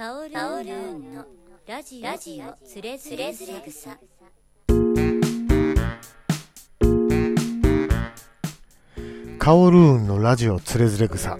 [0.00, 1.26] パオルーンの
[1.66, 3.34] ラジオラジオつれづれ
[3.70, 3.98] 草
[9.38, 11.38] カオルーンのラジオつれづれ草。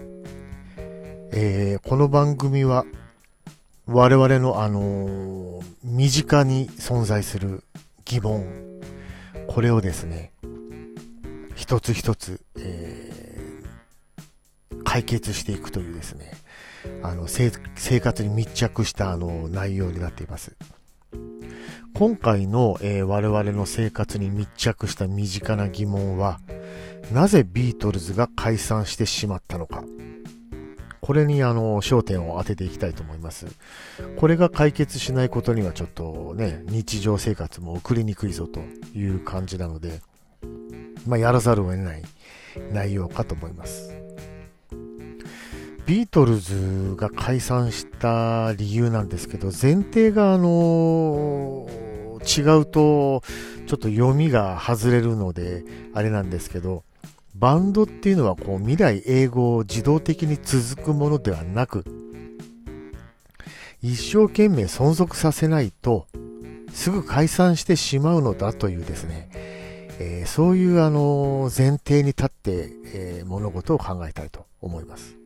[1.32, 2.84] えー、この番組は、
[3.86, 7.64] 我々のあのー身近に存在する
[8.04, 8.44] 疑問、
[9.46, 10.32] これをですね、
[11.54, 13.20] 一つ一つ、えー
[14.84, 16.32] 解決していくというですね、
[17.02, 20.56] あの、生活に密着したあの内容になっています。
[21.94, 26.40] 今回の、えー我々の生活に密着した身近な疑問は、
[27.12, 29.84] なぜビートルズが解散してしまったのか。
[31.00, 33.46] これにあの、焦点を当てていきたいと思います。
[34.16, 38.60] これが解決しないことにはちょっとね、日常生活も送りにくいぞと
[38.96, 40.00] いう感じなので、
[41.06, 42.02] まあ、やらざるを得ない
[42.72, 43.99] 内容かと思います。
[45.90, 51.66] ビートルズが解散した理由なんですけど、前提があの、
[52.20, 53.24] 違うと、
[53.66, 56.84] ちょっと読みが外れるので、あれなんですけど、
[57.34, 61.84] バンドっていうのはこう未来永劫自動的に続くものではなく、
[63.82, 66.06] 一生懸命存続させないと、
[66.72, 69.28] すぐ解散してしまうのだというですね、
[69.98, 75.20] えーそういうあの前提に立って、えー物事を考えたいと思います。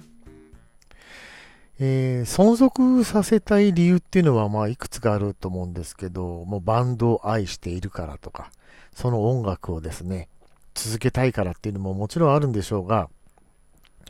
[1.80, 8.50] えー存続させたい理由っていうのはまあいくつかあると思うんですけど、もうバンドを愛しているからとか、
[8.94, 10.28] その音楽をですね、
[10.74, 13.08] 続けたいからっていうのももちろんあるんでしょうが、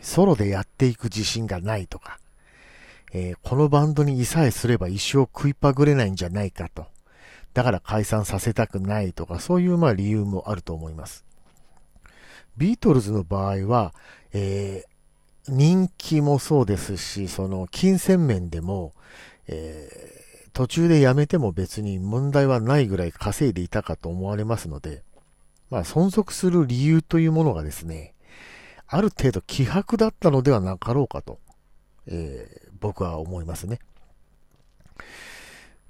[0.02, 2.18] ソロでやっていく自信がないとか、
[3.12, 6.86] えーこのバンドにいさえすれば一生食いっぱぐれないんじゃないかと。
[7.54, 11.24] だから解散させたくないとか、そういうまあ理由もあると思います。
[12.56, 13.94] ビートルズの場合は、
[14.34, 14.93] えー
[15.48, 18.94] 人気もそうですし、その金銭面でも、
[19.46, 25.02] えー途中でやめても別に問題はないぐらい稼いでいたかと思われますので、
[25.68, 28.14] まあ存続する理由というものがですね、
[28.86, 31.40] ある程度希薄だったのではなかろうかと、
[32.06, 33.80] えー僕は思いますね。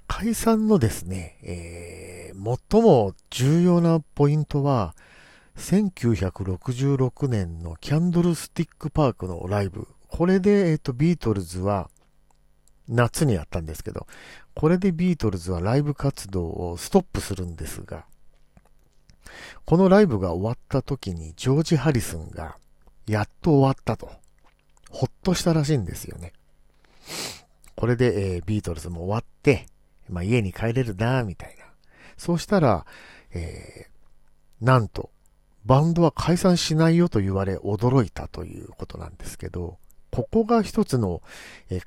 [0.07, 4.95] 解散のですね、えー最も重要なポイントは、
[5.57, 9.87] 1966年のキャンドルスティックパークのライブ。
[10.07, 11.89] これで、えっ、と、ビートルズは、
[12.87, 14.05] 夏にやったんですけど、
[14.53, 18.05] これでビートルズはライブ活動をストップするんですが、
[19.65, 22.57] このライブが終わった時にジョージ・ハリスンが、
[23.07, 24.11] やっと終わったと、
[24.91, 26.33] ほっとしたらしいんですよね。
[27.75, 29.65] これで、えービートルズも終わって、
[30.09, 31.65] まあ、家に帰れるな、みたいな。
[32.17, 32.85] そうしたら、
[33.33, 33.95] えー
[34.61, 35.11] なんと、
[35.65, 39.77] バンドは解散しないよと言われ驚いたということなんですけど、
[40.11, 41.21] ここが一つの、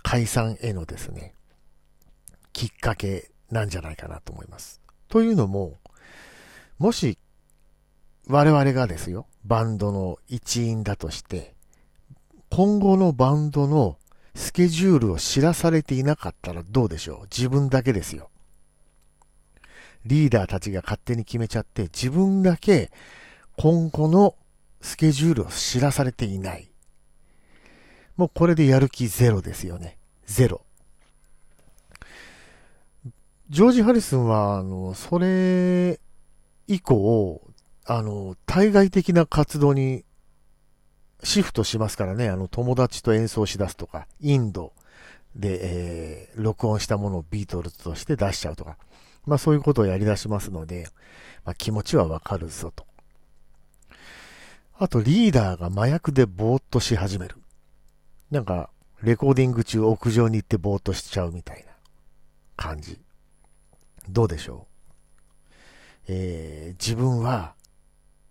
[0.02, 1.34] 解散へのですね、
[2.52, 4.80] きっかけなんじゃないかなと思います。
[5.08, 5.78] というのも、
[6.78, 7.18] もし、
[8.26, 11.54] 我々がですよ、バンドの一員だとして、
[12.50, 13.96] 今後のバンドの
[14.34, 17.22] スケジュールを知らされていなかったらどうでしょう？
[17.24, 18.30] 自分だけですよ。
[20.04, 22.90] リーダーたちが勝手に決めちゃって、自分だけ
[23.58, 24.36] 今後の
[24.80, 26.70] スケジュールを知らされていない。
[28.16, 29.98] もうこれでやる気ゼロですよね。
[30.26, 30.62] ゼロ。
[33.50, 35.98] ジョージ・ハリスンは、あの、それ
[36.68, 37.42] 以降、
[37.84, 40.04] あの、対外的な活動に
[41.24, 44.72] シフトしますからね、あの、友達と演奏しだすとか、インド
[45.34, 48.76] で、えー録音したものをビートルズとして出しちゃうとか、
[49.26, 50.86] まあそういうことをやり出しますので、
[51.44, 52.87] まあ気持ちはわかるぞと。
[54.80, 57.36] あと、リーダーが麻薬でぼーっとし始める。
[58.30, 58.70] なんか、
[59.02, 61.72] レコーディング中屋上に行ってぼーっとしちゃうみたいな
[62.56, 63.00] 感じ。
[64.08, 64.68] どうでしょ
[66.08, 66.12] う？
[66.12, 67.54] えー、自分は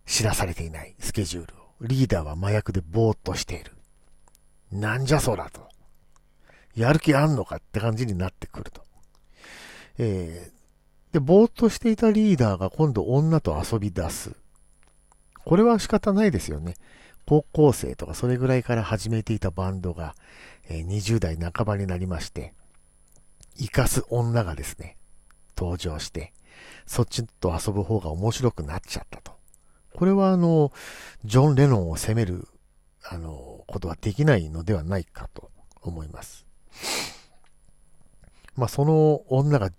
[0.05, 1.57] 知らされていないスケジュールを。
[1.81, 3.73] リーダーは麻薬でぼーっとしている。
[4.71, 5.67] なんじゃそらと。
[6.75, 8.83] やる気あんのかって感じになってくると。
[9.97, 14.31] えー、で、ぼーっとしていたリーダーが今度女と遊び出す。
[15.47, 16.75] これは仕方ないですよね。
[17.25, 20.13] 高校生とかそれぐらいから始めていたバンドが、
[20.67, 22.53] え20代半ばになりまして、
[23.57, 24.97] 生かす女がですね、
[25.57, 26.33] 登場して、
[26.85, 29.37] そっちと遊ぶ方が面白くなっちゃったと。
[29.93, 30.73] これはあの、
[31.23, 32.49] ジョン・レノンを責める、
[33.05, 35.49] あの、ことはできないのではないかと
[35.81, 36.45] 思います。
[38.57, 39.69] まあ、その女が、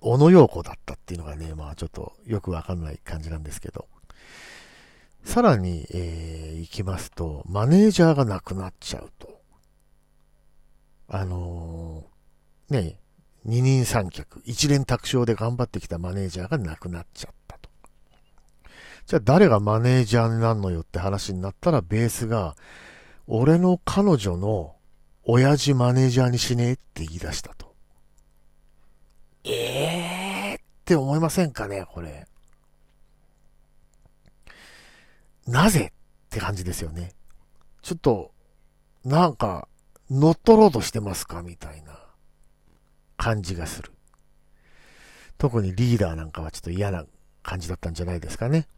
[0.00, 3.88] 小野陽子だったっていうのがね、まあ、ちょっとよくわかんない感じなんですけど。
[5.28, 9.42] さらに、えー、行きますと、マネージャーが亡くなっちゃうと。
[11.06, 12.98] あのーね、
[13.44, 17.68] 二人三脚、一連卓勝で頑張ってきたマネージャーが亡くなっちゃったと。
[19.04, 22.56] じゃあ誰がマネージャーになるのよって話になったら、ベースが、
[23.26, 24.76] 俺の彼女の
[25.24, 27.74] 親父マネージャーにしねえって言い出したと。
[29.44, 32.26] ええーって思いませんかね、これ。
[35.48, 35.92] なぜ
[36.26, 37.12] って感じですよね。
[37.80, 38.32] ちょっと、
[39.04, 39.66] なんか、
[40.10, 41.98] 乗っ取ろうとしてますかみたいな
[43.16, 43.92] 感じがする。
[45.38, 47.06] 特にリーダーなんかはちょっと嫌な
[47.42, 48.68] 感じだったんじゃないですかね。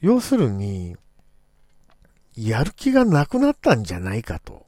[0.00, 0.96] 要するに、
[2.36, 4.66] やる気がなくなったんじゃないかと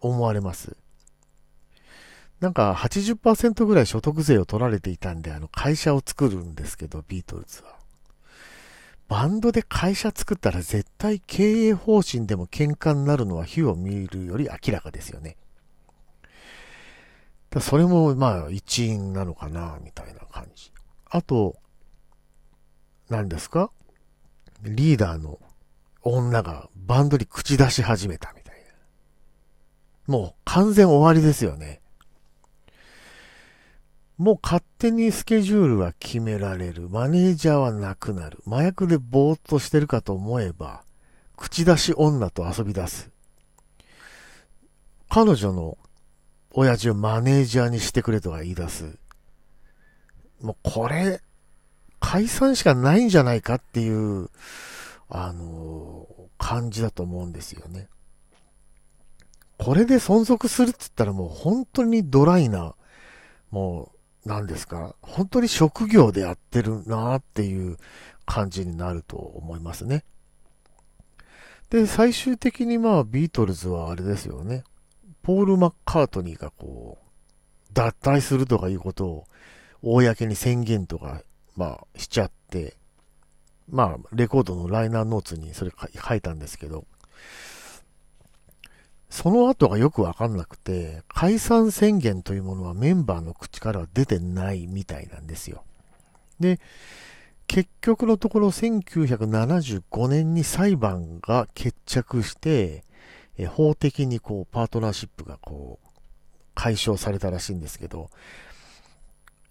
[0.00, 0.76] 思われます。
[2.40, 7.79] なんか80%ぐらい所得税を取られていたんで、あの会社を作るんですけど、ビートルズは。
[9.10, 15.36] バンドで会社作ったら絶対経営方針でも喧嘩になるのは火を見るより明らかですよね。
[17.50, 20.72] だそれもまあ一因なのかな、みたいな感じ。
[21.06, 21.56] あと、
[23.08, 23.72] 何ですか？
[24.62, 25.40] リーダーの
[26.02, 28.54] 女がバンドに口出し始めたみたい
[30.06, 30.16] な。
[30.16, 31.79] もう完全終わりですよね。
[34.20, 36.90] もう勝手にスケジュールは決められる。
[36.90, 38.42] マネージャーはなくなる。
[38.46, 40.84] 麻薬でぼーっとしてるかと思えば、
[41.38, 43.10] 口出し女と遊び出す。
[45.08, 45.78] 彼女の
[46.52, 48.98] 親父をマネージャーにしてくれとか言い出す。
[50.42, 51.22] もうこれ、
[51.98, 54.28] 解散しかないんじゃないかっていう、
[55.08, 57.88] あのー、感じだと思うんですよね。
[59.56, 62.74] これで存続するって言ったらもう本当にドライな、
[63.50, 67.78] もう何ですか、本当に職業でやってるなっていう
[68.26, 70.04] 感じになると思いますね。
[71.70, 74.64] で、最終的にまあビートルズはあれですよね。
[75.22, 77.04] ポール・マッカートニーがこう、
[77.72, 79.26] 脱退するとかいうことを
[79.82, 81.22] 公に宣言とか、
[81.56, 82.76] まあしちゃって、
[83.68, 86.84] まあレコードのライナーノーツにそれ書いたんですけど、
[89.20, 95.62] その後がよくわかんなくて、解散宣言というものはメンバーの口からは出てないみたいなんですよ。
[96.38, 96.58] で、
[97.46, 102.82] 結局のところ1975年に裁判が決着して、
[103.36, 105.88] え法的にこうパートナーシップがこう
[106.54, 108.08] 解消されたらしいんですけど、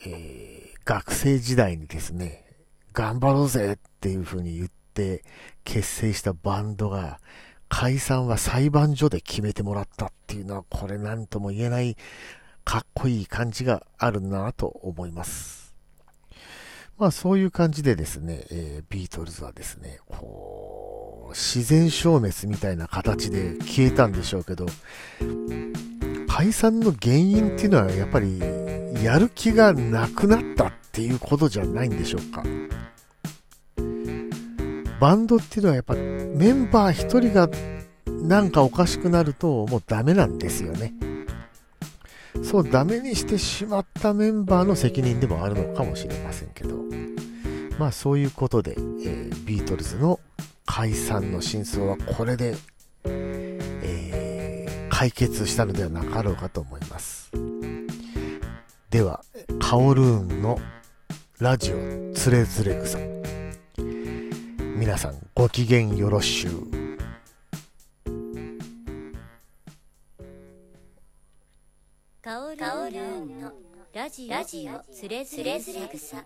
[0.03, 2.43] えー、学生時代にですね、
[2.91, 5.23] 頑張ろうぜっていう風に言って
[5.63, 7.19] 結成したバンドが
[7.69, 11.95] 解散は裁判所で決めてもらったっていうのは、これなんとも言えない
[12.65, 15.73] かっこいい感じがあるなと思います。
[16.97, 24.65] まあそういう感じでですね、えー、ビートルズはですね、こう、自然消滅みたいな形で消えたんでしょうけど、
[26.27, 28.39] 解散の原因っていうのはやっぱり
[29.03, 32.43] やる気がなくなったっていうことじゃないんでしょうか。
[34.99, 37.49] バンドっていうのはやっぱメンバー一人が
[38.07, 40.93] なんかおかしくなるともうダメなんですよね。
[42.43, 46.77] そうダメにしてしまったメンバーの責任でもあるのかもしれませんけど。
[47.77, 50.19] まあそういうことで、えー、ビートルズの
[50.65, 52.55] 解散の真相はこれで、
[53.05, 57.31] えー、解決したのではなかろうかと思います。
[58.89, 59.23] では、
[59.59, 60.59] カオルーンの
[61.39, 61.77] ラジオ
[62.13, 63.18] つれづれ草。
[64.79, 66.53] 皆さんご機嫌よろしゅう。
[72.23, 73.51] カオルーンの
[73.93, 74.29] ラジ
[74.69, 75.59] オつれづれ
[75.89, 76.23] 草。